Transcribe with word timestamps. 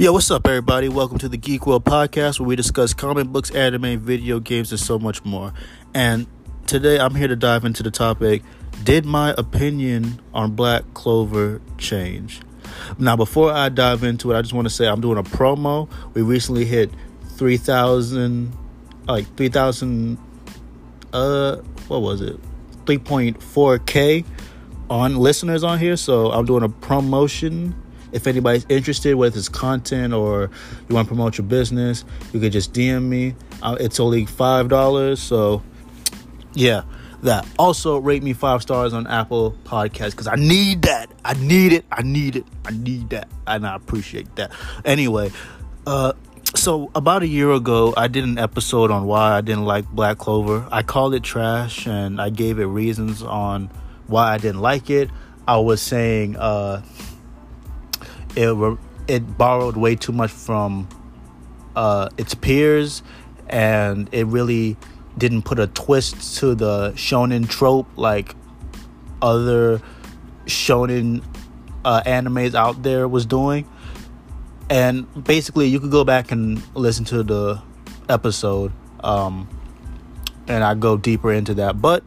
Yo, 0.00 0.12
what's 0.12 0.30
up, 0.30 0.46
everybody? 0.46 0.88
Welcome 0.88 1.18
to 1.18 1.28
the 1.28 1.36
Geek 1.36 1.66
World 1.66 1.84
Podcast, 1.84 2.38
where 2.38 2.48
we 2.48 2.54
discuss 2.54 2.94
comic 2.94 3.26
books, 3.26 3.50
anime, 3.50 3.98
video 3.98 4.38
games, 4.38 4.70
and 4.70 4.78
so 4.78 4.96
much 4.96 5.24
more. 5.24 5.52
And 5.92 6.28
today, 6.66 7.00
I'm 7.00 7.16
here 7.16 7.26
to 7.26 7.34
dive 7.34 7.64
into 7.64 7.82
the 7.82 7.90
topic: 7.90 8.44
Did 8.84 9.04
my 9.04 9.34
opinion 9.36 10.20
on 10.32 10.52
Black 10.54 10.84
Clover 10.94 11.60
change? 11.78 12.40
Now, 12.96 13.16
before 13.16 13.50
I 13.50 13.70
dive 13.70 14.04
into 14.04 14.30
it, 14.30 14.38
I 14.38 14.42
just 14.42 14.54
want 14.54 14.68
to 14.68 14.72
say 14.72 14.86
I'm 14.86 15.00
doing 15.00 15.18
a 15.18 15.24
promo. 15.24 15.90
We 16.14 16.22
recently 16.22 16.64
hit 16.64 16.92
three 17.30 17.56
thousand, 17.56 18.56
like 19.08 19.26
three 19.36 19.48
thousand. 19.48 20.16
Uh, 21.12 21.56
what 21.88 22.02
was 22.02 22.20
it? 22.20 22.38
Three 22.86 22.98
point 22.98 23.42
four 23.42 23.80
k 23.80 24.24
on 24.88 25.16
listeners 25.16 25.64
on 25.64 25.80
here. 25.80 25.96
So 25.96 26.30
I'm 26.30 26.46
doing 26.46 26.62
a 26.62 26.68
promotion 26.68 27.74
if 28.12 28.26
anybody's 28.26 28.66
interested, 28.68 29.14
whether 29.14 29.38
it's 29.38 29.48
content 29.48 30.12
or 30.12 30.50
you 30.88 30.94
want 30.94 31.06
to 31.06 31.08
promote 31.08 31.38
your 31.38 31.46
business, 31.46 32.04
you 32.32 32.40
could 32.40 32.52
just 32.52 32.72
DM 32.72 33.04
me. 33.04 33.34
Uh, 33.62 33.76
it's 33.80 34.00
only 34.00 34.26
five 34.26 34.68
dollars, 34.68 35.20
so 35.20 35.62
yeah, 36.54 36.82
that. 37.22 37.46
Also, 37.58 37.98
rate 37.98 38.22
me 38.22 38.32
five 38.32 38.62
stars 38.62 38.92
on 38.92 39.06
Apple 39.06 39.54
Podcasts 39.64 40.12
because 40.12 40.26
I 40.26 40.36
need 40.36 40.82
that. 40.82 41.10
I 41.24 41.34
need 41.34 41.72
it. 41.72 41.84
I 41.90 42.02
need 42.02 42.36
it. 42.36 42.44
I 42.64 42.70
need 42.70 43.10
that, 43.10 43.28
and 43.46 43.66
I 43.66 43.74
appreciate 43.74 44.34
that. 44.36 44.52
Anyway, 44.84 45.30
uh, 45.86 46.12
so 46.54 46.90
about 46.94 47.22
a 47.22 47.28
year 47.28 47.50
ago, 47.52 47.92
I 47.96 48.08
did 48.08 48.24
an 48.24 48.38
episode 48.38 48.90
on 48.90 49.06
why 49.06 49.36
I 49.36 49.40
didn't 49.40 49.64
like 49.64 49.88
Black 49.90 50.18
Clover. 50.18 50.66
I 50.70 50.82
called 50.82 51.14
it 51.14 51.22
trash, 51.22 51.86
and 51.86 52.20
I 52.20 52.30
gave 52.30 52.58
it 52.58 52.66
reasons 52.66 53.22
on 53.22 53.70
why 54.06 54.32
I 54.32 54.38
didn't 54.38 54.60
like 54.60 54.90
it. 54.90 55.10
I 55.46 55.58
was 55.58 55.82
saying. 55.82 56.36
Uh, 56.36 56.82
it 58.38 58.78
it 59.08 59.36
borrowed 59.36 59.76
way 59.76 59.96
too 59.96 60.12
much 60.12 60.30
from 60.30 60.88
uh, 61.74 62.08
its 62.16 62.34
peers, 62.34 63.02
and 63.48 64.08
it 64.12 64.26
really 64.26 64.76
didn't 65.16 65.42
put 65.42 65.58
a 65.58 65.66
twist 65.66 66.38
to 66.38 66.54
the 66.54 66.92
shonen 66.92 67.48
trope 67.48 67.88
like 67.96 68.36
other 69.20 69.82
shonen 70.46 71.24
uh, 71.84 72.02
animes 72.02 72.54
out 72.54 72.82
there 72.82 73.08
was 73.08 73.26
doing. 73.26 73.68
And 74.70 75.24
basically, 75.24 75.66
you 75.66 75.80
could 75.80 75.90
go 75.90 76.04
back 76.04 76.30
and 76.30 76.62
listen 76.76 77.04
to 77.06 77.22
the 77.22 77.60
episode, 78.08 78.72
um, 79.00 79.48
and 80.46 80.62
I 80.62 80.74
go 80.74 80.96
deeper 80.96 81.32
into 81.32 81.54
that. 81.54 81.80
But 81.80 82.06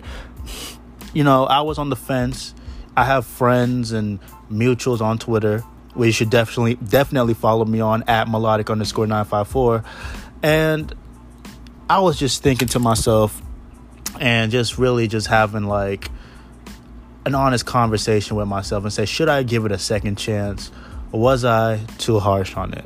you 1.14 1.26
know, 1.26 1.46
I 1.46 1.62
was 1.62 1.78
on 1.78 1.90
the 1.90 1.96
fence. 1.98 2.56
I 2.96 3.04
have 3.04 3.26
friends 3.26 3.92
and 3.92 4.20
mutuals 4.50 5.02
on 5.02 5.18
Twitter 5.18 5.64
where 5.94 6.08
you 6.08 6.14
should 6.14 6.30
definitely 6.30 6.75
definitely 6.75 7.34
follow 7.34 7.66
me 7.66 7.80
on 7.80 8.03
at 8.08 8.28
melodic 8.28 8.70
underscore 8.70 9.08
954 9.08 9.84
and 10.44 10.94
i 11.89 12.00
was 12.00 12.17
just 12.17 12.42
thinking 12.42 12.67
to 12.67 12.80
myself 12.80 13.42
and 14.19 14.52
just 14.52 14.78
really 14.78 15.08
just 15.08 15.28
having 15.28 15.64
like 15.64 16.09
an 17.25 17.36
honest 17.36 17.66
conversation 17.66 18.36
with 18.36 18.47
myself 18.47 18.84
and 18.84 18.92
say 18.92 19.06
should 19.06 19.30
i 19.30 19.44
give 19.44 19.66
it 19.66 19.72
a 19.72 19.78
second 19.78 20.16
chance? 20.17 20.72
Or 21.12 21.19
was 21.19 21.45
i 21.45 21.78
too 21.97 22.19
harsh 22.19 22.56
on 22.56 22.73
it? 22.73 22.86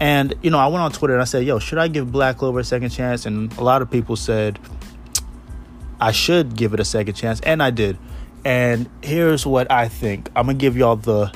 And 0.00 0.34
you 0.42 0.50
know 0.50 0.58
i 0.58 0.66
went 0.66 0.82
on 0.82 0.92
twitter 0.92 1.14
and 1.14 1.22
i 1.22 1.24
said 1.24 1.44
yo 1.44 1.58
should 1.58 1.78
i 1.78 1.88
give 1.88 2.10
black 2.10 2.38
clover 2.38 2.60
a 2.60 2.64
second 2.64 2.90
chance? 2.90 3.26
And 3.26 3.52
a 3.58 3.64
lot 3.64 3.82
of 3.82 3.90
people 3.90 4.16
said 4.16 4.58
i 6.00 6.12
should 6.12 6.56
give 6.56 6.74
it 6.74 6.80
a 6.80 6.84
second 6.84 7.14
chance 7.14 7.40
and 7.40 7.62
i 7.62 7.70
did. 7.70 7.98
And 8.44 8.88
here's 9.02 9.46
what 9.46 9.70
i 9.70 9.88
think. 9.88 10.28
I'm 10.34 10.46
gonna 10.46 10.58
give 10.58 10.76
y'all 10.76 10.96
the 10.96 11.32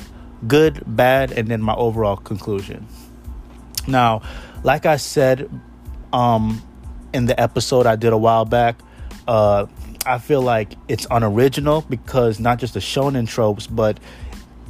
good, 0.46 0.82
bad, 0.86 1.32
and 1.32 1.48
then 1.48 1.62
my 1.62 1.74
overall 1.74 2.16
conclusion. 2.16 2.86
Now, 3.86 4.22
like 4.62 4.86
I 4.86 4.96
said 4.96 5.50
um, 6.12 6.62
in 7.12 7.26
the 7.26 7.38
episode 7.40 7.86
I 7.86 7.96
did 7.96 8.12
a 8.12 8.18
while 8.18 8.44
back, 8.44 8.80
uh, 9.28 9.66
I 10.04 10.18
feel 10.18 10.42
like 10.42 10.74
it's 10.88 11.06
unoriginal 11.10 11.82
because 11.82 12.38
not 12.38 12.58
just 12.58 12.74
the 12.74 12.80
shonen 12.80 13.28
tropes, 13.28 13.66
but 13.66 13.98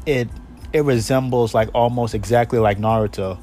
it 0.06 0.28
it 0.72 0.84
resembles 0.84 1.54
like 1.54 1.69
almost 1.75 2.15
exactly 2.15 2.59
like 2.59 2.78
Naruto. 2.78 3.38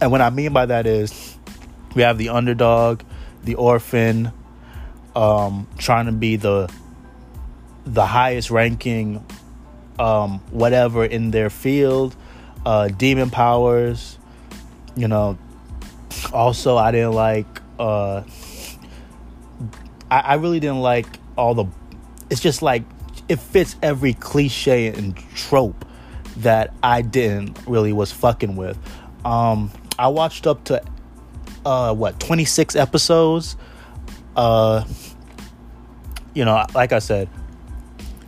And 0.00 0.10
what 0.10 0.20
I 0.20 0.30
mean 0.30 0.52
by 0.52 0.66
that 0.66 0.86
is 0.86 1.36
we 1.94 2.02
have 2.02 2.18
the 2.18 2.28
underdog, 2.28 3.02
the 3.44 3.56
orphan, 3.56 4.32
um, 5.16 5.66
trying 5.78 6.06
to 6.06 6.12
be 6.12 6.36
the 6.36 6.70
the 7.84 8.04
highest 8.04 8.50
ranking 8.50 9.24
um, 9.98 10.40
whatever 10.50 11.04
in 11.04 11.30
their 11.30 11.50
field, 11.50 12.16
uh, 12.64 12.88
demon 12.88 13.30
powers. 13.30 14.18
You 14.96 15.08
know, 15.08 15.38
also 16.32 16.76
I 16.76 16.90
didn't 16.92 17.12
like. 17.12 17.46
Uh, 17.78 18.22
I, 20.10 20.20
I 20.20 20.34
really 20.34 20.60
didn't 20.60 20.80
like 20.80 21.06
all 21.36 21.54
the. 21.54 21.66
It's 22.30 22.40
just 22.40 22.62
like 22.62 22.82
it 23.28 23.38
fits 23.38 23.76
every 23.82 24.14
cliche 24.14 24.88
and 24.88 25.16
trope 25.34 25.84
that 26.38 26.72
I 26.82 27.02
didn't 27.02 27.58
really 27.66 27.92
was 27.92 28.12
fucking 28.12 28.56
with. 28.56 28.78
Um, 29.24 29.70
I 29.98 30.08
watched 30.08 30.46
up 30.46 30.64
to 30.64 30.82
uh, 31.64 31.94
what 31.94 32.18
26 32.20 32.76
episodes. 32.76 33.56
Uh, 34.36 34.84
you 36.34 36.44
know, 36.44 36.64
like 36.74 36.92
I 36.92 37.00
said, 37.00 37.28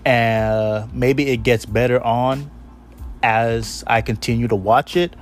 and 0.05 0.93
maybe 0.95 1.29
it 1.29 1.39
gets 1.39 1.67
better 1.67 2.03
on 2.03 2.51
as 3.23 3.85
I 3.87 4.03
continue 4.03 4.49
to 4.49 4.57
watch 4.57 4.97
it. 4.97 5.15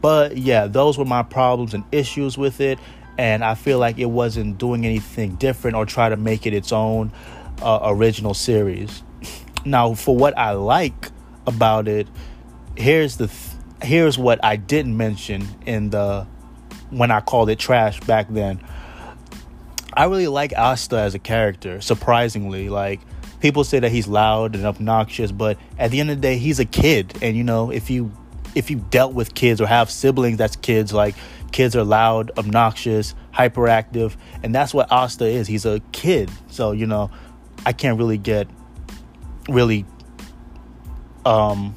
But 0.00 0.36
yeah, 0.36 0.66
those 0.66 0.98
were 0.98 1.04
my 1.04 1.22
problems 1.22 1.74
and 1.74 1.84
issues 1.92 2.36
with 2.36 2.60
it, 2.60 2.78
and 3.18 3.44
I 3.44 3.54
feel 3.54 3.78
like 3.78 3.98
it 3.98 4.06
wasn't 4.06 4.58
doing 4.58 4.84
anything 4.84 5.36
different 5.36 5.76
or 5.76 5.86
try 5.86 6.08
to 6.08 6.16
make 6.16 6.46
it 6.46 6.54
its 6.54 6.72
own 6.72 7.12
uh, 7.60 7.80
original 7.82 8.34
series. 8.34 9.02
Now, 9.64 9.94
for 9.94 10.16
what 10.16 10.36
I 10.36 10.52
like 10.52 11.10
about 11.46 11.86
it, 11.86 12.08
here's 12.76 13.16
the 13.16 13.28
th- 13.28 13.38
here's 13.82 14.18
what 14.18 14.44
I 14.44 14.56
didn't 14.56 14.96
mention 14.96 15.46
in 15.66 15.90
the 15.90 16.26
when 16.90 17.10
I 17.10 17.20
called 17.20 17.48
it 17.48 17.58
trash 17.58 18.00
back 18.00 18.26
then. 18.28 18.60
I 19.94 20.04
really 20.06 20.26
like 20.26 20.52
Asta 20.56 20.96
as 20.96 21.14
a 21.14 21.18
character, 21.18 21.80
surprisingly. 21.80 22.68
Like 22.70 23.00
people 23.42 23.64
say 23.64 23.80
that 23.80 23.90
he's 23.90 24.06
loud 24.06 24.54
and 24.54 24.64
obnoxious, 24.64 25.32
but 25.32 25.58
at 25.76 25.90
the 25.90 26.00
end 26.00 26.10
of 26.10 26.16
the 26.16 26.22
day, 26.22 26.38
he's 26.38 26.60
a 26.60 26.64
kid. 26.64 27.12
And 27.20 27.36
you 27.36 27.44
know, 27.44 27.70
if 27.70 27.90
you 27.90 28.10
if 28.54 28.70
you 28.70 28.76
dealt 28.90 29.12
with 29.12 29.34
kids 29.34 29.60
or 29.60 29.66
have 29.66 29.90
siblings 29.90 30.38
that's 30.38 30.56
kids, 30.56 30.92
like 30.92 31.14
kids 31.50 31.74
are 31.76 31.84
loud, 31.84 32.30
obnoxious, 32.38 33.14
hyperactive, 33.34 34.16
and 34.42 34.54
that's 34.54 34.72
what 34.72 34.90
Asta 34.90 35.26
is. 35.26 35.48
He's 35.48 35.66
a 35.66 35.80
kid. 35.90 36.30
So, 36.48 36.72
you 36.72 36.86
know, 36.86 37.10
I 37.66 37.72
can't 37.72 37.98
really 37.98 38.18
get 38.18 38.48
really 39.48 39.84
um 41.26 41.74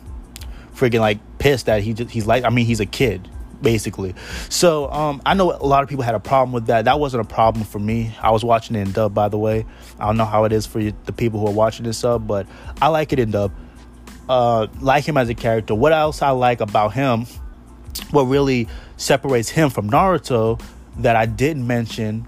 freaking 0.73 0.99
like 0.99 1.19
pissed 1.39 1.65
that 1.65 1.81
he 1.81 1.93
just 1.93 2.11
he's 2.11 2.27
like 2.27 2.43
I 2.43 2.49
mean 2.49 2.65
he's 2.65 2.79
a 2.79 2.85
kid 2.85 3.27
basically. 3.61 4.16
So 4.49 4.89
um, 4.91 5.21
I 5.25 5.33
know 5.33 5.51
a 5.51 5.66
lot 5.66 5.83
of 5.83 5.89
people 5.89 6.03
had 6.03 6.16
a 6.16 6.19
problem 6.19 6.51
with 6.51 6.67
that. 6.67 6.85
That 6.85 6.99
wasn't 6.99 7.21
a 7.21 7.33
problem 7.33 7.66
for 7.66 7.79
me. 7.79 8.16
I 8.21 8.31
was 8.31 8.43
watching 8.43 8.75
it 8.75 8.81
in 8.81 8.91
dub, 8.91 9.13
by 9.13 9.29
the 9.29 9.38
way. 9.38 9.66
I 9.99 10.05
don't 10.05 10.17
know 10.17 10.25
how 10.25 10.43
it 10.45 10.53
is 10.53 10.66
for 10.66 10.79
you, 10.79 10.93
the 11.05 11.13
people 11.13 11.39
who 11.39 11.47
are 11.47 11.53
watching 11.53 11.85
this 11.85 11.97
sub, 11.97 12.27
but 12.27 12.47
I 12.81 12.88
like 12.88 13.13
it 13.13 13.19
in 13.19 13.31
dub. 13.31 13.51
Uh, 14.27 14.67
like 14.81 15.05
him 15.05 15.17
as 15.17 15.29
a 15.29 15.35
character. 15.35 15.75
What 15.75 15.94
else 15.94 16.21
I 16.21 16.31
like 16.31 16.59
about 16.59 16.94
him? 16.94 17.25
What 18.11 18.23
really 18.23 18.67
separates 18.97 19.49
him 19.49 19.69
from 19.69 19.89
Naruto 19.89 20.59
that 20.97 21.15
I 21.15 21.25
didn't 21.25 21.67
mention 21.67 22.27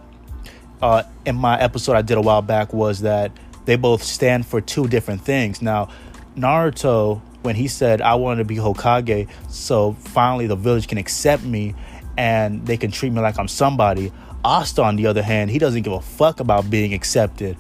uh, 0.82 1.04
in 1.26 1.36
my 1.36 1.60
episode 1.60 1.96
I 1.96 2.02
did 2.02 2.18
a 2.18 2.22
while 2.22 2.42
back 2.42 2.74
was 2.74 3.02
that 3.02 3.32
they 3.66 3.76
both 3.76 4.04
stand 4.04 4.46
for 4.46 4.62
two 4.62 4.88
different 4.88 5.22
things. 5.22 5.62
Now, 5.62 5.90
Naruto 6.36 7.22
when 7.48 7.56
he 7.56 7.70
said, 7.70 8.02
I 8.02 8.16
want 8.16 8.40
to 8.40 8.44
be 8.44 8.58
Hokage, 8.58 9.30
so 9.48 9.94
finally 9.94 10.48
the 10.48 10.58
village 10.58 10.90
can 10.90 10.98
accept 10.98 11.44
me 11.44 11.74
and 12.18 12.68
they 12.68 12.76
can 12.76 12.92
treat 12.92 13.14
me 13.14 13.22
like 13.22 13.40
I'm 13.40 13.48
somebody. 13.48 14.12
Asta, 14.44 14.84
on 14.84 14.98
the 14.98 15.08
other 15.08 15.24
hand, 15.24 15.50
he 15.50 15.58
doesn't 15.58 15.84
give 15.84 15.94
a 15.94 16.02
fuck 16.02 16.42
about 16.42 16.70
being 16.70 16.94
accepted. 16.94 17.56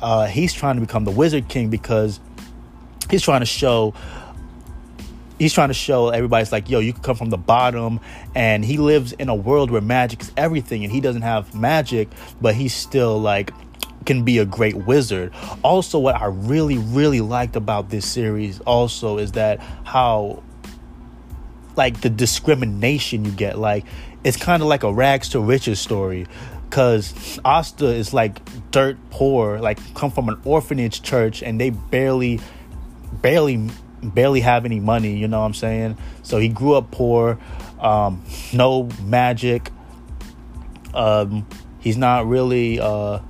Uh, 0.00 0.24
he's 0.24 0.54
trying 0.54 0.76
to 0.76 0.80
become 0.80 1.04
the 1.04 1.10
Wizard 1.10 1.48
King 1.48 1.68
because 1.68 2.18
he's 3.10 3.20
trying 3.20 3.40
to 3.40 3.46
show 3.46 3.92
he's 5.38 5.52
trying 5.52 5.68
to 5.68 5.74
show 5.74 6.08
everybody's 6.08 6.50
like, 6.50 6.70
yo, 6.70 6.78
you 6.78 6.94
can 6.94 7.02
come 7.02 7.16
from 7.16 7.28
the 7.28 7.36
bottom. 7.36 8.00
And 8.34 8.64
he 8.64 8.78
lives 8.78 9.12
in 9.12 9.28
a 9.28 9.34
world 9.34 9.70
where 9.70 9.82
magic 9.82 10.22
is 10.22 10.32
everything, 10.38 10.82
and 10.82 10.90
he 10.90 11.02
doesn't 11.02 11.22
have 11.22 11.54
magic, 11.54 12.08
but 12.40 12.54
he's 12.54 12.74
still 12.74 13.20
like 13.20 13.50
can 14.06 14.22
be 14.22 14.38
a 14.38 14.44
great 14.44 14.76
wizard. 14.76 15.32
Also, 15.62 15.98
what 15.98 16.14
I 16.14 16.26
really, 16.26 16.78
really 16.78 17.20
liked 17.20 17.56
about 17.56 17.90
this 17.90 18.06
series 18.06 18.60
also 18.60 19.18
is 19.18 19.32
that 19.32 19.60
how 19.84 20.42
like 21.76 22.00
the 22.00 22.10
discrimination 22.10 23.24
you 23.24 23.30
get. 23.30 23.58
Like 23.58 23.84
it's 24.24 24.36
kind 24.36 24.62
of 24.62 24.68
like 24.68 24.82
a 24.82 24.92
rags 24.92 25.28
to 25.30 25.40
riches 25.40 25.78
story. 25.78 26.26
Cause 26.70 27.38
Asta 27.44 27.86
is 27.86 28.12
like 28.12 28.40
dirt 28.70 28.98
poor, 29.10 29.58
like 29.60 29.78
come 29.94 30.10
from 30.10 30.28
an 30.28 30.40
orphanage 30.44 31.02
church 31.02 31.42
and 31.42 31.60
they 31.60 31.70
barely 31.70 32.40
barely 33.22 33.70
barely 34.02 34.40
have 34.40 34.64
any 34.64 34.80
money, 34.80 35.16
you 35.16 35.28
know 35.28 35.40
what 35.40 35.46
I'm 35.46 35.54
saying? 35.54 35.96
So 36.22 36.38
he 36.38 36.48
grew 36.48 36.74
up 36.74 36.90
poor, 36.90 37.38
um, 37.80 38.24
no 38.52 38.88
magic. 39.04 39.70
Um, 40.92 41.46
he's 41.78 41.96
not 41.96 42.26
really 42.26 42.80
uh, 42.80 43.20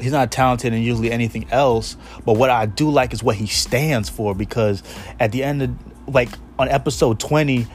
he's 0.00 0.12
not 0.12 0.30
talented 0.30 0.72
in 0.72 0.82
usually 0.82 1.10
anything 1.10 1.46
else. 1.50 1.96
But 2.24 2.36
what 2.36 2.50
I 2.50 2.66
do 2.66 2.90
like 2.90 3.12
is 3.12 3.22
what 3.22 3.36
he 3.36 3.46
stands 3.46 4.08
for 4.08 4.34
because 4.34 4.82
at 5.18 5.32
the 5.32 5.42
end 5.42 5.62
of 5.62 6.14
like 6.14 6.30
on 6.58 6.68
episode 6.68 7.20
20 7.20 7.66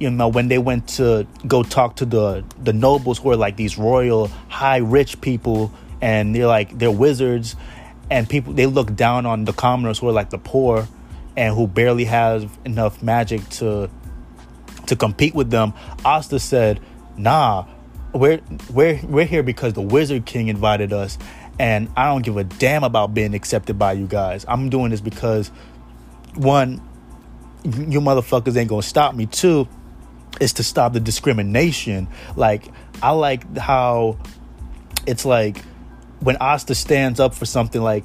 you 0.00 0.10
know 0.10 0.28
when 0.28 0.48
they 0.48 0.58
went 0.58 0.88
to 0.88 1.26
go 1.46 1.62
talk 1.62 1.96
to 1.96 2.04
the 2.04 2.44
the 2.62 2.72
nobles 2.72 3.18
who 3.18 3.30
are 3.30 3.36
like 3.36 3.56
these 3.56 3.78
royal 3.78 4.26
high 4.48 4.78
rich 4.78 5.20
people 5.20 5.72
and 6.00 6.34
they're 6.34 6.48
like 6.48 6.76
they're 6.78 6.90
wizards 6.90 7.54
and 8.10 8.28
people 8.28 8.52
they 8.52 8.66
look 8.66 8.94
down 8.96 9.24
on 9.24 9.44
the 9.44 9.52
commoners 9.52 10.00
who 10.00 10.08
are 10.08 10.12
like 10.12 10.30
the 10.30 10.38
poor 10.38 10.86
and 11.36 11.54
who 11.54 11.66
barely 11.66 12.04
have 12.04 12.58
enough 12.64 13.02
magic 13.02 13.48
to 13.50 13.88
to 14.86 14.96
compete 14.96 15.34
with 15.34 15.50
them 15.50 15.72
asta 16.04 16.40
said 16.40 16.80
nah 17.16 17.64
we're 18.14 18.40
we're 18.70 19.00
we're 19.04 19.24
here 19.24 19.42
because 19.42 19.72
the 19.72 19.82
wizard 19.82 20.24
king 20.24 20.48
invited 20.48 20.92
us 20.92 21.18
and 21.58 21.88
i 21.96 22.06
don't 22.06 22.22
give 22.22 22.36
a 22.36 22.44
damn 22.44 22.84
about 22.84 23.12
being 23.12 23.34
accepted 23.34 23.78
by 23.78 23.92
you 23.92 24.06
guys. 24.06 24.44
I'm 24.48 24.70
doing 24.70 24.90
this 24.90 25.00
because 25.00 25.48
one 26.34 26.80
you 27.64 28.00
motherfuckers 28.00 28.56
ain't 28.56 28.68
gonna 28.68 28.82
stop 28.82 29.14
me. 29.14 29.26
Two 29.26 29.68
is 30.40 30.52
to 30.54 30.62
stop 30.62 30.92
the 30.92 31.00
discrimination. 31.00 32.08
Like 32.36 32.66
i 33.02 33.10
like 33.10 33.56
how 33.56 34.18
it's 35.06 35.24
like 35.24 35.58
when 36.20 36.36
Asta 36.38 36.74
stands 36.74 37.20
up 37.20 37.34
for 37.34 37.46
something 37.46 37.82
like 37.82 38.04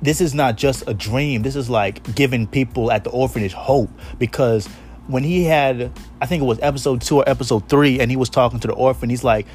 this 0.00 0.20
is 0.20 0.34
not 0.34 0.56
just 0.56 0.82
a 0.88 0.94
dream. 0.94 1.42
This 1.42 1.56
is 1.56 1.70
like 1.70 2.14
giving 2.14 2.46
people 2.46 2.90
at 2.90 3.04
the 3.04 3.10
orphanage 3.10 3.52
hope 3.52 3.90
because 4.18 4.66
when 5.06 5.22
he 5.22 5.44
had 5.44 5.92
I 6.22 6.26
think 6.26 6.42
it 6.42 6.46
was 6.46 6.58
episode 6.62 7.02
2 7.02 7.18
or 7.18 7.28
episode 7.28 7.68
3 7.68 8.00
and 8.00 8.10
he 8.10 8.16
was 8.16 8.30
talking 8.30 8.60
to 8.60 8.68
the 8.68 8.74
orphan 8.74 9.10
he's 9.10 9.24
like 9.24 9.46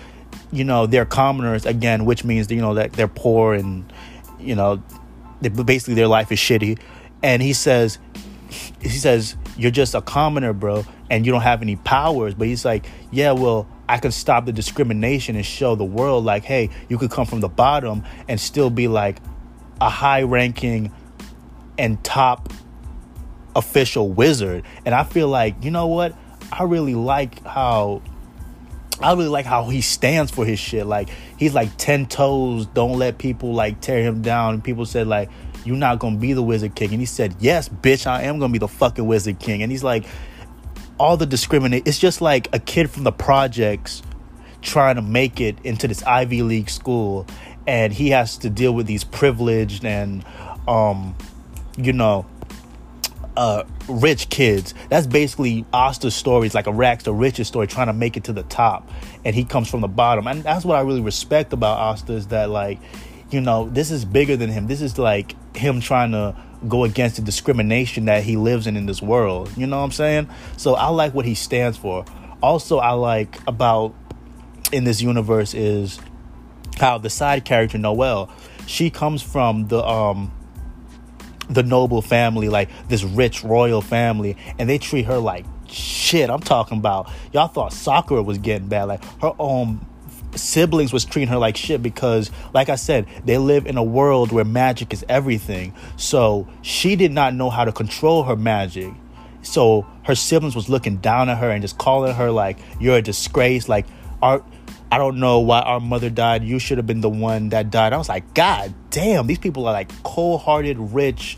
you 0.52 0.64
know 0.64 0.86
they're 0.86 1.06
commoners 1.06 1.66
again 1.66 2.06
which 2.06 2.24
means 2.24 2.52
you 2.52 2.62
know 2.62 2.74
that 2.74 2.94
they're 2.94 3.08
poor 3.08 3.54
and 3.54 3.92
you 4.40 4.54
know 4.54 4.84
they, 5.42 5.50
basically 5.50 5.94
their 5.94 6.08
life 6.08 6.31
is 6.31 6.38
shitty 6.38 6.78
and 7.24 7.42
he 7.42 7.54
says 7.54 7.98
he 8.81 8.90
says 8.90 9.36
you're 9.58 9.72
just 9.72 9.96
a 9.96 10.02
commoner 10.02 10.54
bro 10.54 10.86
and 11.10 11.25
you 11.25 11.31
don't 11.31 11.42
have 11.42 11.62
any 11.62 11.78
powers 11.78 12.34
but 12.34 12.48
he's 12.48 12.66
like 12.66 12.86
yeah 13.12 13.31
well 13.31 13.68
I 13.90 14.00
can 14.00 14.12
stop 14.12 14.46
the 14.46 14.52
discrimination 14.52 15.36
and 15.36 15.46
show 15.46 15.75
the 15.75 15.86
world 15.86 16.25
like, 16.25 16.44
hey, 16.44 16.70
you 16.90 16.98
could 16.98 17.10
come 17.10 17.25
from 17.25 17.40
the 17.40 17.48
bottom 17.48 18.04
and 18.28 18.40
still 18.40 18.70
be 18.70 18.88
like 18.88 19.20
a 19.80 19.90
high 19.90 20.24
ranking 20.24 20.92
and 21.78 22.04
top 22.04 22.52
official 23.56 24.10
wizard. 24.10 24.66
And 24.86 24.94
I 24.94 25.04
feel 25.04 25.30
like, 25.30 25.63
you 25.63 25.72
know 25.72 25.88
what? 25.88 26.16
I 26.52 26.64
really 26.64 26.96
like 26.96 27.44
how 27.46 28.02
I 29.02 29.12
really 29.12 29.28
like 29.28 29.46
how 29.46 29.70
he 29.70 29.82
stands 29.82 30.32
for 30.32 30.46
his 30.46 30.60
shit. 30.60 30.86
Like 30.86 31.10
he's 31.38 31.54
like 31.54 31.78
ten 31.78 32.06
toes, 32.06 32.66
don't 32.68 32.98
let 32.98 33.18
people 33.18 33.54
like 33.54 33.82
tear 33.82 34.02
him 34.02 34.22
down. 34.22 34.56
And 34.56 34.64
people 34.64 34.86
said 34.86 35.08
like, 35.08 35.30
You're 35.66 35.78
not 35.78 36.00
gonna 36.00 36.18
be 36.18 36.34
the 36.34 36.44
Wizard 36.44 36.76
King. 36.76 36.92
And 36.92 37.00
he 37.00 37.06
said, 37.06 37.36
Yes, 37.40 37.70
bitch, 37.70 38.08
I 38.08 38.24
am 38.24 38.40
gonna 38.40 38.54
be 38.54 38.60
the 38.60 38.68
fucking 38.68 39.06
Wizard 39.06 39.40
King. 39.40 39.62
And 39.62 39.72
he's 39.72 39.84
like, 39.84 40.06
all 41.00 41.18
the 41.18 41.26
discriminate. 41.26 41.88
It's 41.88 42.00
just 42.00 42.22
like 42.22 42.50
a 42.54 42.60
kid 42.60 42.90
from 42.90 43.04
the 43.04 43.12
projects 43.12 44.02
trying 44.62 44.96
to 44.96 45.02
make 45.02 45.40
it 45.40 45.58
into 45.64 45.88
this 45.88 46.04
Ivy 46.04 46.42
League 46.42 46.70
school, 46.70 47.28
and 47.66 47.94
he 47.94 48.10
has 48.10 48.38
to 48.40 48.50
deal 48.50 48.74
with 48.74 48.88
these 48.88 49.04
privileged 49.04 49.86
and, 49.86 50.26
um, 50.68 51.16
you 51.78 51.94
know, 51.94 52.26
uh, 53.38 53.63
rich 53.88 54.30
kids. 54.30 54.74
That's 54.89 55.06
basically 55.06 55.63
Asta's 55.72 56.16
story. 56.16 56.48
It's 56.48 56.56
like 56.56 56.66
a 56.66 56.74
rags 56.74 57.04
to 57.04 57.13
riches 57.13 57.48
story, 57.48 57.68
trying 57.68 57.88
to 57.88 57.94
make 57.94 58.18
it 58.18 58.25
to 58.25 58.34
the 58.34 58.44
top, 58.44 58.89
and 59.24 59.36
he 59.36 59.45
comes 59.45 59.69
from 59.69 59.81
the 59.81 59.88
bottom. 59.88 60.28
And 60.28 60.44
that's 60.44 60.66
what 60.66 60.75
I 60.75 60.81
really 60.81 61.01
respect 61.01 61.54
about 61.54 61.78
Asta 61.78 62.13
is 62.13 62.28
that 62.28 62.50
like, 62.50 62.80
you 63.30 63.39
know, 63.39 63.69
this 63.69 63.92
is 63.92 64.06
bigger 64.06 64.36
than 64.36 64.50
him. 64.50 64.66
This 64.66 64.81
is 64.81 64.98
like 64.98 65.36
him 65.56 65.80
trying 65.80 66.12
to 66.12 66.36
go 66.68 66.84
against 66.84 67.18
the 67.18 67.22
discrimination 67.22 68.06
that 68.06 68.24
he 68.24 68.38
lives 68.38 68.66
in 68.66 68.75
in 68.75 68.88
this 68.88 69.04
world. 69.04 69.51
You 69.56 69.68
know 69.68 69.78
what 69.78 69.84
I'm 69.84 69.92
saying? 69.92 70.30
So 70.57 70.74
I 70.74 70.88
like 70.88 71.13
what 71.13 71.25
he 71.25 71.36
stands 71.36 71.78
for. 71.78 72.06
Also, 72.42 72.80
I 72.80 72.94
like 72.94 73.38
about 73.48 73.94
in 74.72 74.84
this 74.84 75.00
universe 75.00 75.54
is 75.54 76.00
how 76.80 76.98
the 76.98 77.12
side 77.12 77.45
character 77.45 77.78
Noelle, 77.78 78.31
she 78.66 78.89
comes 78.89 79.22
from 79.22 79.68
the 79.68 79.86
um 79.86 80.31
the 81.50 81.64
noble 81.64 82.02
family, 82.02 82.50
like 82.50 82.70
this 82.88 83.04
rich 83.04 83.44
royal 83.44 83.82
family, 83.82 84.38
and 84.60 84.70
they 84.70 84.78
treat 84.78 85.06
her 85.06 85.18
like 85.18 85.46
shit. 85.70 86.30
I'm 86.30 86.42
talking 86.42 86.78
about 86.78 87.10
y'all 87.34 87.48
thought 87.48 87.74
Sakura 87.74 88.24
was 88.24 88.38
getting 88.38 88.68
bad, 88.68 88.86
like 88.86 89.04
her 89.22 89.34
own 89.40 89.86
siblings 90.36 90.94
was 90.94 91.06
treating 91.06 91.30
her 91.30 91.38
like 91.38 91.58
shit 91.58 91.82
because 91.82 92.30
like 92.54 92.70
i 92.70 92.76
said 92.76 93.08
they 93.26 93.38
live 93.38 93.66
in 93.66 93.78
a 93.78 93.84
world 93.84 94.32
where 94.32 94.46
magic 94.46 94.94
is 94.94 95.06
everything. 95.10 95.74
So 95.96 96.48
she 96.62 96.96
did 96.96 97.12
not 97.12 97.34
know 97.34 97.50
how 97.50 97.66
to 97.66 97.72
control 97.72 98.24
her 98.24 98.36
magic. 98.36 98.94
So 99.42 99.88
her 100.04 100.16
siblings 100.16 100.56
was 100.56 100.70
looking 100.70 100.98
down 100.98 101.30
at 101.30 101.38
her 101.38 101.50
and 101.50 101.62
just 101.62 101.78
calling 101.78 102.14
her 102.14 102.32
like 102.32 102.58
you're 102.80 102.98
a 102.98 103.02
disgrace. 103.02 103.70
Like 103.70 103.86
our 104.22 104.44
i 104.92 104.98
don't 104.98 105.19
know 105.19 105.39
why 105.39 105.60
our 105.60 105.80
mother 105.80 106.10
died. 106.10 106.44
You 106.44 106.60
should 106.60 106.78
have 106.78 106.88
been 106.88 107.01
the 107.01 107.10
one 107.10 107.50
that 107.50 107.69
died. 107.72 107.94
I 107.94 107.98
was 107.98 108.10
like 108.10 108.34
god 108.34 108.74
damn 108.89 109.28
these 109.28 109.39
people 109.39 109.68
are 109.68 109.74
like 109.74 109.92
cold-hearted 110.04 110.78
rich 110.80 111.38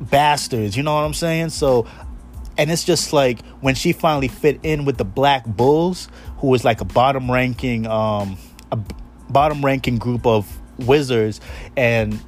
bastards. 0.00 0.76
You 0.76 0.82
know 0.82 0.94
what 0.94 1.02
i'm 1.02 1.14
saying? 1.14 1.50
So 1.50 1.86
and 2.56 2.70
it's 2.70 2.84
just 2.84 3.12
like 3.12 3.44
when 3.60 3.74
she 3.74 3.92
finally 3.92 4.28
fit 4.28 4.60
in 4.62 4.84
with 4.84 4.96
the 4.96 5.04
black 5.04 5.44
bulls 5.46 6.08
who 6.38 6.48
was 6.48 6.64
like 6.64 6.80
a 6.80 6.84
bottom 6.84 7.30
ranking 7.30 7.86
um 7.86 8.38
a 8.70 8.78
bottom 9.30 9.64
ranking 9.64 9.98
group 9.98 10.26
of 10.26 10.60
wizards 10.78 11.40
and 11.76 12.20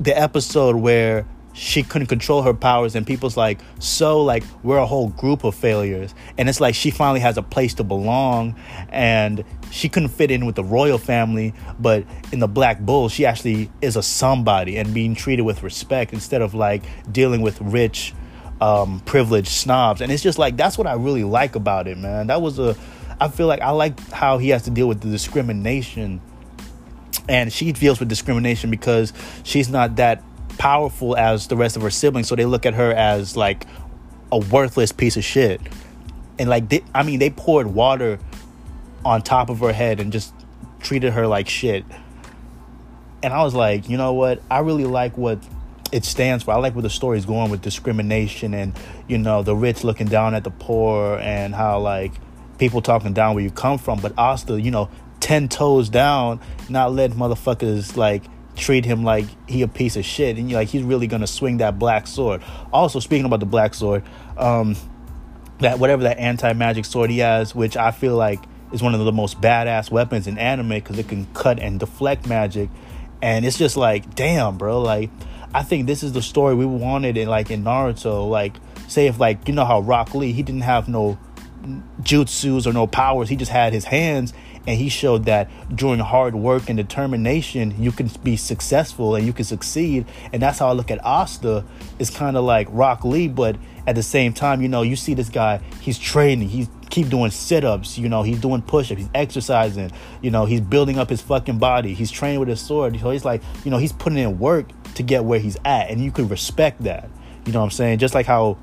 the 0.00 0.16
episode 0.18 0.76
where 0.76 1.26
she 1.54 1.82
couldn't 1.82 2.06
control 2.06 2.42
her 2.42 2.54
powers 2.54 2.94
and 2.94 3.06
people's 3.06 3.36
like 3.36 3.60
so 3.78 4.22
like 4.22 4.42
we're 4.62 4.78
a 4.78 4.86
whole 4.86 5.08
group 5.08 5.44
of 5.44 5.54
failures. 5.54 6.14
And 6.38 6.48
it's 6.48 6.60
like 6.60 6.74
she 6.74 6.90
finally 6.90 7.20
has 7.20 7.36
a 7.36 7.42
place 7.42 7.74
to 7.74 7.84
belong 7.84 8.56
and 8.88 9.44
she 9.70 9.88
couldn't 9.88 10.10
fit 10.10 10.30
in 10.30 10.46
with 10.46 10.54
the 10.54 10.64
royal 10.64 10.98
family 10.98 11.54
but 11.78 12.04
in 12.30 12.38
the 12.38 12.48
black 12.48 12.80
bull 12.80 13.08
she 13.08 13.24
actually 13.26 13.70
is 13.80 13.96
a 13.96 14.02
somebody 14.02 14.76
and 14.76 14.92
being 14.92 15.14
treated 15.14 15.42
with 15.42 15.62
respect 15.62 16.12
instead 16.12 16.42
of 16.42 16.54
like 16.54 16.82
dealing 17.10 17.40
with 17.42 17.60
rich 17.60 18.14
um 18.60 19.00
privileged 19.00 19.48
snobs. 19.48 20.00
And 20.00 20.10
it's 20.10 20.22
just 20.22 20.38
like 20.38 20.56
that's 20.56 20.78
what 20.78 20.86
i 20.86 20.94
really 20.94 21.24
like 21.24 21.54
about 21.54 21.86
it 21.88 21.98
man. 21.98 22.28
That 22.28 22.40
was 22.40 22.58
a 22.58 22.76
I 23.20 23.28
feel 23.28 23.46
like 23.46 23.60
I 23.60 23.70
like 23.70 24.00
how 24.10 24.38
he 24.38 24.48
has 24.48 24.62
to 24.62 24.70
deal 24.70 24.88
with 24.88 25.00
the 25.00 25.08
discrimination. 25.08 26.20
And 27.28 27.52
she 27.52 27.70
deals 27.70 28.00
with 28.00 28.08
discrimination 28.08 28.68
because 28.68 29.12
she's 29.44 29.68
not 29.68 29.94
that 29.96 30.24
powerful 30.62 31.16
as 31.16 31.48
the 31.48 31.56
rest 31.56 31.74
of 31.74 31.82
her 31.82 31.90
siblings. 31.90 32.28
So 32.28 32.36
they 32.36 32.44
look 32.44 32.66
at 32.66 32.74
her 32.74 32.92
as 32.92 33.36
like 33.36 33.66
a 34.30 34.38
worthless 34.38 34.92
piece 34.92 35.16
of 35.16 35.24
shit. 35.24 35.60
And 36.38 36.48
like, 36.48 36.68
they, 36.68 36.84
I 36.94 37.02
mean, 37.02 37.18
they 37.18 37.30
poured 37.30 37.66
water 37.66 38.20
on 39.04 39.22
top 39.22 39.50
of 39.50 39.58
her 39.58 39.72
head 39.72 39.98
and 39.98 40.12
just 40.12 40.32
treated 40.78 41.14
her 41.14 41.26
like 41.26 41.48
shit. 41.48 41.84
And 43.24 43.34
I 43.34 43.42
was 43.42 43.56
like, 43.56 43.88
you 43.88 43.96
know 43.96 44.12
what? 44.12 44.40
I 44.48 44.60
really 44.60 44.84
like 44.84 45.18
what 45.18 45.40
it 45.90 46.04
stands 46.04 46.44
for. 46.44 46.52
I 46.52 46.58
like 46.58 46.76
where 46.76 46.82
the 46.82 46.90
story's 46.90 47.26
going 47.26 47.50
with 47.50 47.60
discrimination 47.60 48.54
and, 48.54 48.72
you 49.08 49.18
know, 49.18 49.42
the 49.42 49.56
rich 49.56 49.82
looking 49.82 50.06
down 50.06 50.32
at 50.32 50.44
the 50.44 50.52
poor 50.52 51.18
and 51.18 51.56
how, 51.56 51.80
like, 51.80 52.12
people 52.58 52.82
talking 52.82 53.12
down 53.12 53.34
where 53.34 53.42
you 53.42 53.50
come 53.50 53.78
from, 53.78 53.98
but 53.98 54.16
Asta, 54.16 54.60
you 54.60 54.70
know, 54.70 54.88
ten 55.18 55.48
toes 55.48 55.88
down, 55.88 56.38
not 56.68 56.92
letting 56.92 57.16
motherfuckers 57.16 57.96
like 57.96 58.22
treat 58.56 58.84
him 58.84 59.02
like 59.04 59.26
he 59.48 59.62
a 59.62 59.68
piece 59.68 59.96
of 59.96 60.04
shit, 60.04 60.38
and 60.38 60.50
you 60.50 60.56
like 60.56 60.68
he's 60.68 60.82
really 60.82 61.06
gonna 61.06 61.26
swing 61.26 61.58
that 61.58 61.78
black 61.78 62.06
sword. 62.06 62.42
Also, 62.72 63.00
speaking 63.00 63.24
about 63.24 63.40
the 63.40 63.46
black 63.46 63.74
sword, 63.74 64.02
um, 64.36 64.76
that 65.58 65.78
whatever 65.78 66.02
that 66.04 66.18
anti 66.18 66.52
magic 66.52 66.84
sword 66.84 67.10
he 67.10 67.18
has, 67.18 67.54
which 67.54 67.76
I 67.76 67.90
feel 67.90 68.16
like 68.16 68.40
is 68.72 68.82
one 68.82 68.94
of 68.94 69.04
the 69.04 69.12
most 69.12 69.40
badass 69.40 69.90
weapons 69.90 70.26
in 70.26 70.38
anime 70.38 70.68
because 70.68 70.98
it 70.98 71.08
can 71.08 71.26
cut 71.34 71.58
and 71.58 71.78
deflect 71.78 72.26
magic, 72.26 72.68
and 73.20 73.44
it's 73.44 73.58
just 73.58 73.76
like, 73.76 74.14
damn, 74.14 74.58
bro, 74.58 74.80
like. 74.80 75.10
I 75.54 75.62
think 75.62 75.86
this 75.86 76.02
is 76.02 76.14
the 76.14 76.22
story 76.22 76.54
we 76.54 76.64
wanted 76.64 77.18
in 77.18 77.28
like 77.28 77.50
in 77.50 77.62
Naruto. 77.62 78.26
Like, 78.26 78.54
say 78.88 79.06
if 79.06 79.20
like 79.20 79.46
you 79.46 79.52
know 79.52 79.66
how 79.66 79.80
Rock 79.80 80.14
Lee 80.14 80.32
he 80.32 80.42
didn't 80.42 80.62
have 80.62 80.88
no 80.88 81.18
jutsus 82.00 82.66
or 82.66 82.72
no 82.72 82.86
powers. 82.86 83.28
He 83.28 83.36
just 83.36 83.50
had 83.50 83.72
his 83.72 83.84
hands, 83.84 84.32
and 84.66 84.78
he 84.78 84.88
showed 84.88 85.24
that 85.26 85.50
during 85.74 86.00
hard 86.00 86.34
work 86.34 86.68
and 86.68 86.76
determination, 86.76 87.74
you 87.82 87.92
can 87.92 88.08
be 88.22 88.36
successful 88.36 89.14
and 89.14 89.26
you 89.26 89.32
can 89.32 89.44
succeed. 89.44 90.06
And 90.32 90.42
that's 90.42 90.58
how 90.58 90.68
I 90.68 90.72
look 90.72 90.90
at 90.90 91.04
Asta. 91.04 91.64
It's 91.98 92.10
kind 92.10 92.36
of 92.36 92.44
like 92.44 92.68
Rock 92.70 93.04
Lee, 93.04 93.28
but 93.28 93.56
at 93.86 93.94
the 93.94 94.02
same 94.02 94.32
time, 94.32 94.62
you 94.62 94.68
know, 94.68 94.82
you 94.82 94.96
see 94.96 95.14
this 95.14 95.28
guy. 95.28 95.60
He's 95.80 95.98
training. 95.98 96.48
He's 96.48 96.68
keep 96.90 97.08
doing 97.08 97.30
sit-ups. 97.30 97.98
You 97.98 98.08
know, 98.08 98.22
he's 98.22 98.38
doing 98.38 98.62
push-ups. 98.62 99.00
He's 99.00 99.10
exercising. 99.14 99.90
You 100.20 100.30
know, 100.30 100.44
he's 100.44 100.60
building 100.60 100.98
up 100.98 101.08
his 101.08 101.22
fucking 101.22 101.58
body. 101.58 101.94
He's 101.94 102.10
training 102.10 102.38
with 102.38 102.48
his 102.48 102.60
sword. 102.60 102.98
So 103.00 103.10
he's 103.10 103.24
like, 103.24 103.42
you 103.64 103.70
know, 103.70 103.78
he's 103.78 103.92
putting 103.92 104.18
in 104.18 104.38
work 104.38 104.68
to 104.94 105.02
get 105.02 105.24
where 105.24 105.38
he's 105.38 105.56
at, 105.64 105.90
and 105.90 106.04
you 106.04 106.10
can 106.10 106.28
respect 106.28 106.82
that. 106.82 107.08
You 107.46 107.52
know 107.52 107.60
what 107.60 107.66
I'm 107.66 107.70
saying? 107.70 107.98
Just 107.98 108.14
like 108.14 108.26
how 108.26 108.58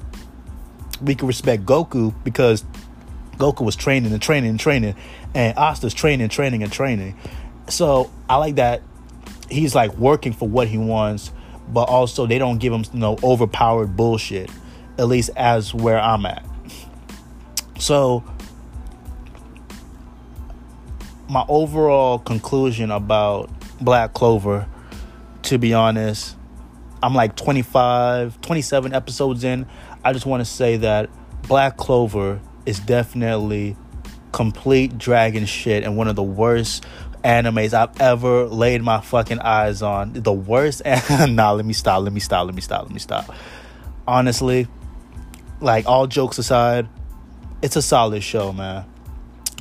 we 1.01 1.15
can 1.15 1.27
respect 1.27 1.65
Goku 1.65 2.13
because 2.23 2.63
Goku 3.39 3.61
was 3.61 3.75
training 3.75 4.11
and 4.11 4.21
training 4.21 4.51
and 4.51 4.59
training, 4.59 4.95
and 5.33 5.57
Asta's 5.57 5.93
training, 5.93 6.29
training, 6.29 6.61
and 6.61 6.71
training. 6.71 7.17
So 7.69 8.11
I 8.29 8.35
like 8.37 8.55
that 8.55 8.81
he's 9.49 9.75
like 9.75 9.93
working 9.97 10.33
for 10.33 10.47
what 10.47 10.67
he 10.67 10.77
wants, 10.77 11.31
but 11.69 11.83
also 11.83 12.25
they 12.25 12.37
don't 12.37 12.59
give 12.59 12.71
him 12.71 12.83
you 12.93 12.99
no 12.99 13.15
know, 13.15 13.19
overpowered 13.23 13.95
bullshit. 13.95 14.49
At 14.97 15.07
least 15.07 15.29
as 15.35 15.73
where 15.73 15.99
I'm 15.99 16.25
at. 16.25 16.45
So 17.79 18.23
my 21.29 21.45
overall 21.47 22.19
conclusion 22.19 22.91
about 22.91 23.49
Black 23.79 24.13
Clover, 24.13 24.67
to 25.43 25.57
be 25.57 25.73
honest, 25.73 26.35
I'm 27.01 27.15
like 27.15 27.37
25, 27.37 28.41
27 28.41 28.93
episodes 28.93 29.45
in. 29.45 29.65
I 30.03 30.11
just 30.11 30.25
want 30.25 30.41
to 30.41 30.45
say 30.45 30.77
that 30.77 31.09
Black 31.43 31.77
Clover 31.77 32.41
is 32.69 32.79
definitely 32.79 33.75
complete 34.31 34.95
dragon 34.97 35.45
shit 35.45 35.83
and 35.83 35.97
one 35.97 36.07
of 36.07 36.15
the 36.15 36.23
worst 36.23 36.85
animes 37.23 37.73
I've 37.73 37.99
ever 37.99 38.45
laid 38.45 38.83
my 38.83 39.01
fucking 39.01 39.39
eyes 39.39 39.81
on. 39.81 40.13
The 40.13 40.31
worst. 40.31 40.83
nah, 41.09 41.51
let 41.51 41.65
me 41.65 41.73
stop. 41.73 42.03
Let 42.03 42.13
me 42.13 42.19
stop. 42.19 42.45
Let 42.45 42.53
me 42.53 42.61
stop. 42.61 42.83
Let 42.83 42.91
me 42.93 42.99
stop. 42.99 43.33
Honestly, 44.07 44.67
like 45.59 45.87
all 45.87 46.05
jokes 46.05 46.37
aside, 46.37 46.87
it's 47.63 47.75
a 47.75 47.81
solid 47.81 48.23
show, 48.23 48.53
man. 48.53 48.85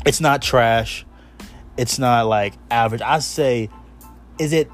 It's 0.05 0.21
not 0.21 0.43
trash. 0.43 1.07
It's 1.79 1.99
not 1.99 2.27
like 2.27 2.55
average. 2.71 3.01
I 3.01 3.21
say, 3.21 3.71
is 4.39 4.53
it 4.53 4.71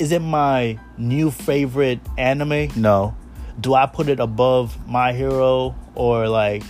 is 0.00 0.10
it 0.10 0.20
my 0.20 0.78
new 0.98 1.30
favorite 1.30 2.00
anime? 2.18 2.68
No. 2.74 3.16
Do 3.60 3.74
I 3.74 3.86
put 3.86 4.08
it 4.08 4.18
above 4.18 4.76
My 4.88 5.12
Hero 5.12 5.74
or 5.94 6.28
like 6.28 6.64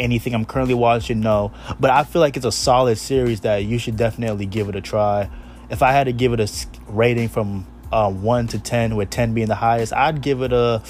anything 0.00 0.34
I'm 0.34 0.44
currently 0.44 0.74
watching? 0.74 1.20
No. 1.20 1.52
But 1.78 1.90
I 1.90 2.02
feel 2.02 2.20
like 2.20 2.36
it's 2.36 2.46
a 2.46 2.52
solid 2.52 2.98
series 2.98 3.42
that 3.42 3.58
you 3.58 3.78
should 3.78 3.96
definitely 3.96 4.46
give 4.46 4.68
it 4.68 4.74
a 4.74 4.80
try. 4.80 5.30
If 5.70 5.82
I 5.82 5.92
had 5.92 6.04
to 6.04 6.12
give 6.12 6.32
it 6.32 6.40
a 6.40 6.50
rating 6.88 7.28
from 7.28 7.66
uh, 7.92 8.10
1 8.10 8.48
to 8.48 8.58
10, 8.58 8.96
with 8.96 9.10
10 9.10 9.34
being 9.34 9.46
the 9.46 9.54
highest, 9.54 9.92
I'd 9.92 10.20
give 10.20 10.42
it 10.42 10.52
a 10.52 10.82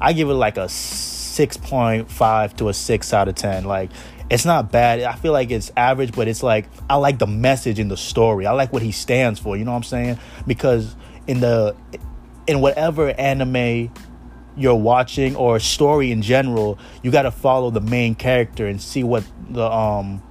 I 0.00 0.12
give 0.12 0.28
it 0.30 0.34
like 0.34 0.56
a 0.56 0.66
6.5 0.66 2.56
to 2.56 2.68
a 2.68 2.74
6 2.74 3.12
out 3.12 3.28
of 3.28 3.34
10. 3.34 3.64
Like 3.64 3.90
it's 4.30 4.44
not 4.44 4.72
bad. 4.72 5.00
I 5.02 5.14
feel 5.14 5.32
like 5.32 5.50
it's 5.50 5.70
average, 5.76 6.12
but 6.12 6.28
it's 6.28 6.42
like 6.42 6.68
I 6.88 6.96
like 6.96 7.18
the 7.18 7.26
message 7.26 7.78
in 7.78 7.88
the 7.88 7.96
story. 7.96 8.46
I 8.46 8.52
like 8.52 8.72
what 8.72 8.82
he 8.82 8.92
stands 8.92 9.38
for, 9.38 9.56
you 9.56 9.64
know 9.64 9.72
what 9.72 9.78
I'm 9.78 9.82
saying? 9.82 10.18
Because 10.46 10.96
in 11.26 11.40
the 11.40 11.76
in 12.46 12.60
whatever 12.60 13.10
anime 13.10 13.92
you're 14.56 14.74
watching 14.74 15.36
or 15.36 15.56
a 15.56 15.60
story 15.60 16.12
in 16.12 16.22
general, 16.22 16.78
you 17.02 17.10
got 17.10 17.22
to 17.22 17.30
follow 17.30 17.70
the 17.70 17.80
main 17.80 18.14
character 18.14 18.66
and 18.66 18.80
see 18.80 19.02
what 19.02 19.24
the 19.50 19.64
um 19.64 20.22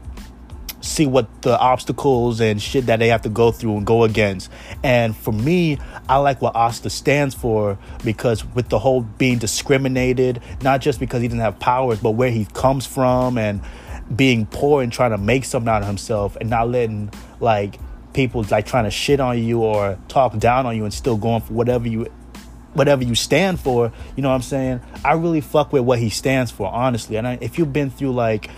see 0.81 1.05
what 1.05 1.43
the 1.43 1.57
obstacles 1.59 2.41
and 2.41 2.61
shit 2.61 2.87
that 2.87 2.99
they 2.99 3.07
have 3.07 3.21
to 3.21 3.29
go 3.29 3.51
through 3.51 3.77
and 3.77 3.85
go 3.85 4.03
against. 4.03 4.51
And 4.83 5.15
for 5.15 5.31
me, 5.31 5.77
I 6.09 6.17
like 6.17 6.41
what 6.41 6.55
Asta 6.55 6.89
stands 6.89 7.35
for 7.35 7.77
because 8.03 8.43
with 8.55 8.69
the 8.69 8.79
whole 8.79 9.01
being 9.01 9.37
discriminated, 9.37 10.41
not 10.61 10.81
just 10.81 10.99
because 10.99 11.21
he 11.21 11.27
doesn't 11.27 11.39
have 11.39 11.59
powers, 11.59 11.99
but 11.99 12.11
where 12.11 12.31
he 12.31 12.45
comes 12.45 12.85
from 12.85 13.37
and 13.37 13.61
being 14.15 14.45
poor 14.45 14.81
and 14.81 14.91
trying 14.91 15.11
to 15.11 15.17
make 15.17 15.45
something 15.45 15.69
out 15.69 15.81
of 15.81 15.87
himself 15.87 16.35
and 16.41 16.49
not 16.49 16.67
letting 16.69 17.11
like 17.39 17.79
people 18.13 18.45
like 18.51 18.65
trying 18.65 18.83
to 18.83 18.91
shit 18.91 19.19
on 19.19 19.41
you 19.41 19.61
or 19.61 19.97
talk 20.07 20.37
down 20.37 20.65
on 20.65 20.75
you 20.75 20.83
and 20.83 20.93
still 20.93 21.15
going 21.15 21.41
for 21.41 21.53
whatever 21.53 21.87
you 21.87 22.11
whatever 22.73 23.03
you 23.03 23.15
stand 23.15 23.59
for 23.59 23.91
you 24.15 24.23
know 24.23 24.29
what 24.29 24.35
i'm 24.35 24.41
saying? 24.41 24.81
I 25.03 25.13
really 25.13 25.41
fuck 25.41 25.73
with 25.73 25.83
what 25.83 25.99
he 25.99 26.09
stands 26.09 26.51
for 26.51 26.67
honestly. 26.67 27.17
And 27.17 27.27
I, 27.27 27.37
if 27.41 27.57
you've 27.57 27.73
been 27.73 27.89
through 27.89 28.13
like 28.13 28.49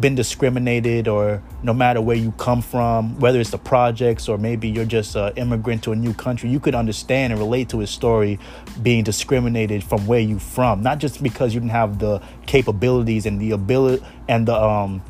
been 0.00 0.14
discriminated 0.14 1.06
or 1.06 1.42
no 1.62 1.74
matter 1.74 2.00
where 2.00 2.16
you 2.16 2.32
come 2.32 2.62
from 2.62 3.20
whether 3.20 3.38
it's 3.38 3.50
the 3.50 3.58
projects 3.58 4.26
or 4.26 4.38
maybe 4.38 4.66
you're 4.66 4.86
just 4.86 5.14
an 5.14 5.30
immigrant 5.36 5.84
to 5.84 5.92
a 5.92 5.96
new 5.96 6.14
country 6.14 6.48
you 6.48 6.58
could 6.58 6.74
understand 6.74 7.32
and 7.32 7.40
relate 7.40 7.68
to 7.68 7.78
his 7.78 7.90
story 7.90 8.38
being 8.82 9.04
discriminated 9.04 9.84
from 9.84 10.06
where 10.06 10.20
you 10.20 10.38
from. 10.38 10.82
Not 10.82 10.98
just 10.98 11.22
because 11.22 11.54
you 11.54 11.60
didn't 11.60 11.72
have 11.72 11.98
the 11.98 12.20
capabilities 12.46 13.26
and 13.26 13.40
the 13.40 13.50
ability 13.52 14.04
and 14.26 14.48
the 14.48 14.54
um 14.54 15.02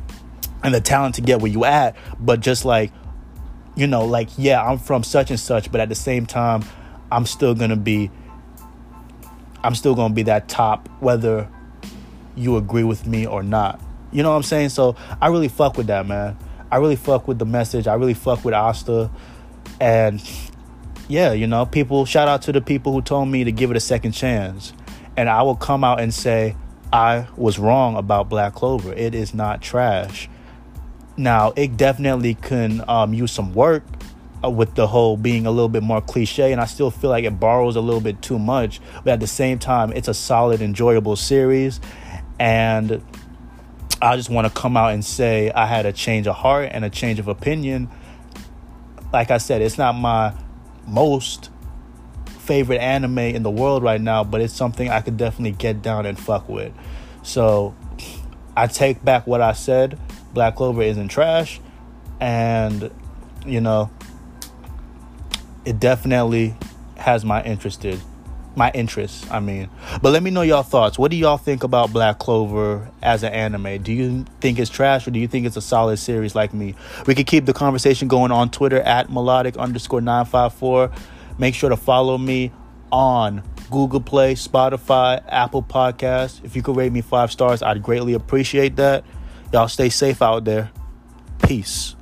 and 0.63 0.75
the 0.75 0.81
talent 0.81 1.15
to 1.15 1.21
get 1.21 1.41
where 1.41 1.51
you 1.51 1.65
at 1.65 1.97
but 2.19 2.41
just 2.41 2.65
like 2.65 2.93
you 3.79 3.87
know, 3.87 4.05
like, 4.05 4.29
yeah, 4.37 4.61
I'm 4.61 4.79
from 4.79 5.05
such 5.05 5.31
and 5.31 5.39
such, 5.39 5.71
but 5.71 5.81
at 5.81 5.89
the 5.89 5.95
same 5.95 6.27
time, 6.27 6.65
I'm 7.11 7.27
still 7.27 7.55
gonna 7.55 7.77
be 7.77 8.11
I'm 9.63 9.75
still 9.75 9.95
gonna 9.95 10.15
be 10.15 10.23
that 10.25 10.49
top 10.49 10.89
whether 11.01 11.49
you 12.37 12.57
agree 12.57 12.85
with 12.85 13.07
me 13.07 13.27
or 13.27 13.43
not. 13.43 13.81
You 14.13 14.23
know 14.23 14.31
what 14.31 14.37
I'm 14.37 14.43
saying? 14.43 14.71
So 14.71 14.97
I 15.21 15.29
really 15.29 15.49
fuck 15.49 15.77
with 15.77 15.89
that, 15.89 16.07
man. 16.07 16.37
I 16.71 16.77
really 16.77 16.97
fuck 16.97 17.27
with 17.27 17.39
the 17.39 17.47
message. 17.47 17.87
I 17.87 17.95
really 17.95 18.15
fuck 18.15 18.45
with 18.45 18.55
Asta. 18.55 19.11
And 19.81 20.23
yeah, 21.09 21.33
you 21.33 21.47
know, 21.47 21.67
people 21.67 22.05
shout 22.05 22.29
out 22.29 22.43
to 22.43 22.53
the 22.53 22.61
people 22.61 22.93
who 22.93 23.03
told 23.03 23.29
me 23.29 23.45
to 23.45 23.53
give 23.53 23.71
it 23.71 23.77
a 23.77 23.81
second 23.81 24.13
chance. 24.13 24.73
And 25.17 25.29
I 25.29 25.43
will 25.43 25.57
come 25.57 25.83
out 25.83 26.01
and 26.01 26.15
say 26.15 26.57
I 26.93 27.27
was 27.37 27.59
wrong 27.59 27.97
about 27.97 28.29
Black 28.29 28.55
Clover. 28.55 28.93
It 28.93 29.15
is 29.15 29.35
not 29.35 29.61
trash. 29.61 30.29
Now, 31.17 31.53
it 31.57 31.77
definitely 31.77 32.35
can 32.35 32.85
um, 32.89 33.13
use 33.13 33.33
some 33.33 33.53
work 33.53 33.83
Uh, 34.45 34.49
with 34.49 34.77
the 34.77 34.87
whole 34.87 35.17
being 35.17 35.47
a 35.47 35.51
little 35.51 35.69
bit 35.69 35.83
more 35.83 36.01
cliche, 36.01 36.53
and 36.53 36.61
I 36.61 36.67
still 36.67 36.93
feel 36.93 37.11
like 37.11 37.25
it 37.25 37.41
borrows 37.41 37.75
a 37.75 37.81
little 37.81 38.01
bit 38.01 38.23
too 38.23 38.39
much. 38.39 38.81
But 39.03 39.15
at 39.15 39.21
the 39.21 39.27
same 39.27 39.59
time, 39.59 39.93
it's 39.93 40.07
a 40.07 40.15
solid, 40.15 40.63
enjoyable 40.63 41.17
series, 41.17 41.81
and 42.39 43.03
I 44.01 44.17
just 44.17 44.31
want 44.31 44.47
to 44.47 44.53
come 44.53 44.77
out 44.77 44.93
and 44.93 45.05
say 45.05 45.51
I 45.51 45.67
had 45.67 45.87
a 45.87 45.93
change 45.93 46.29
of 46.29 46.37
heart 46.37 46.69
and 46.71 46.85
a 46.85 46.91
change 46.91 47.19
of 47.19 47.27
opinion. 47.27 47.91
Like 49.13 49.33
I 49.33 49.39
said, 49.39 49.61
it's 49.61 49.77
not 49.77 49.95
my 49.95 50.33
most 50.87 51.51
favorite 52.39 52.79
anime 52.79 53.19
in 53.19 53.43
the 53.43 53.51
world 53.51 53.83
right 53.83 54.01
now, 54.01 54.23
but 54.23 54.41
it's 54.41 54.55
something 54.55 54.89
I 54.89 55.01
could 55.01 55.17
definitely 55.17 55.53
get 55.53 55.83
down 55.83 56.07
and 56.07 56.17
fuck 56.17 56.49
with. 56.49 56.73
So 57.25 57.75
I 58.57 58.69
take 58.69 59.05
back 59.05 59.27
what 59.27 59.41
I 59.41 59.53
said. 59.53 59.99
Black 60.33 60.55
Clover 60.55 60.83
isn't 60.83 61.09
trash, 61.09 61.61
and 62.21 62.91
you 63.45 63.61
know, 63.61 63.91
it 65.69 65.79
definitely 65.79 66.57
has 66.97 67.27
my 67.27 67.43
interested 67.43 68.01
my 68.57 68.73
interest, 68.73 69.31
I 69.31 69.39
mean. 69.39 69.69
But 70.03 70.11
let 70.11 70.23
me 70.23 70.31
know 70.31 70.43
y'all 70.43 70.65
thoughts. 70.65 70.99
What 70.99 71.13
do 71.13 71.17
y'all 71.17 71.37
think 71.37 71.63
about 71.63 71.93
Black 71.93 72.19
Clover 72.19 72.91
as 73.03 73.23
an 73.23 73.33
anime? 73.33 73.83
Do 73.85 73.93
you 73.93 74.25
think 74.41 74.59
it's 74.59 74.69
trash 74.69 75.07
or 75.07 75.13
do 75.13 75.21
you 75.21 75.29
think 75.29 75.47
it's 75.47 75.57
a 75.57 75.63
solid 75.63 75.99
series 75.99 76.35
like 76.35 76.53
me? 76.53 76.75
We 77.07 77.15
can 77.15 77.25
keep 77.25 77.45
the 77.45 77.53
conversation 77.53 78.09
going 78.09 78.33
on 78.33 78.51
Twitter 78.51 78.81
at 78.81 79.13
melodic 79.13 79.57
underscore 79.57 80.01
954. 80.01 80.91
Make 81.39 81.55
sure 81.55 81.71
to 81.71 81.77
follow 81.77 82.19
me 82.19 82.51
on 82.91 83.45
Google 83.71 84.01
Play, 84.01 84.35
Spotify, 84.35 85.23
Apple 85.29 85.63
Podcasts. 85.63 86.45
If 86.45 86.57
you 86.57 86.63
could 86.63 86.77
rate 86.77 86.91
me 86.91 87.01
five 87.01 87.31
stars, 87.31 87.63
I'd 87.63 87.83
greatly 87.83 88.15
appreciate 88.15 88.75
that. 88.77 89.05
Y'all 89.53 89.69
stay 89.69 89.91
safe 89.91 90.21
out 90.21 90.45
there. 90.45 90.73
Peace. 91.45 91.95